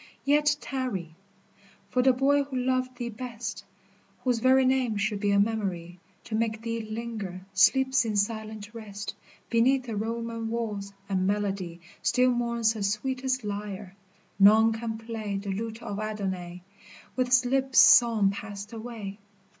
Yet 0.25 0.55
tarry! 0.59 1.13
for 1.91 2.01
the 2.01 2.11
boy 2.11 2.41
who 2.45 2.55
loved 2.57 2.97
thee 2.97 3.09
best, 3.09 3.63
Whose 4.23 4.39
very 4.39 4.65
name 4.65 4.97
should 4.97 5.19
be 5.19 5.29
a 5.29 5.39
memory 5.39 5.99
To 6.23 6.33
make 6.33 6.63
thee 6.63 6.81
linger, 6.81 7.41
sleeps 7.53 8.03
in 8.03 8.15
silent 8.17 8.73
rest 8.73 9.13
Beneath 9.51 9.83
the 9.83 9.95
Roman 9.95 10.49
walls, 10.49 10.91
and 11.07 11.27
melody 11.27 11.81
Still 12.01 12.31
mourns 12.31 12.73
her 12.73 12.81
sweetest 12.81 13.43
lyre, 13.43 13.95
none 14.39 14.73
can 14.73 14.97
play 14.97 15.37
The 15.37 15.51
lute 15.51 15.83
of 15.83 15.99
Adonais, 15.99 16.63
with 17.15 17.27
his 17.27 17.45
lips 17.45 17.77
Song 17.77 18.31
passed 18.31 18.73
away. 18.73 19.19